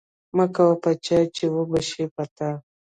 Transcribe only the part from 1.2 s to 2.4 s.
چې وبه شي په